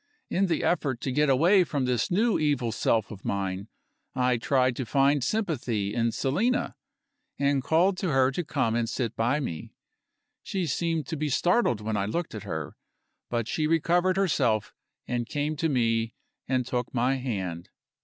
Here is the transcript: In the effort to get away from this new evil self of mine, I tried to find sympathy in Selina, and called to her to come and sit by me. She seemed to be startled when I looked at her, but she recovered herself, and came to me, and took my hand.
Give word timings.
In 0.31 0.47
the 0.47 0.63
effort 0.63 0.99
to 1.01 1.11
get 1.11 1.29
away 1.29 1.63
from 1.63 1.85
this 1.85 2.09
new 2.09 2.39
evil 2.39 2.71
self 2.71 3.11
of 3.11 3.23
mine, 3.23 3.67
I 4.15 4.37
tried 4.37 4.75
to 4.77 4.85
find 4.87 5.23
sympathy 5.23 5.93
in 5.93 6.11
Selina, 6.11 6.75
and 7.37 7.61
called 7.63 7.97
to 7.99 8.09
her 8.09 8.31
to 8.31 8.43
come 8.43 8.73
and 8.73 8.89
sit 8.89 9.15
by 9.15 9.39
me. 9.39 9.75
She 10.41 10.65
seemed 10.65 11.05
to 11.05 11.15
be 11.15 11.29
startled 11.29 11.81
when 11.81 11.97
I 11.97 12.07
looked 12.07 12.33
at 12.33 12.41
her, 12.45 12.75
but 13.29 13.47
she 13.47 13.67
recovered 13.67 14.17
herself, 14.17 14.73
and 15.07 15.29
came 15.29 15.55
to 15.57 15.69
me, 15.69 16.15
and 16.47 16.65
took 16.65 16.91
my 16.95 17.17
hand. 17.17 17.69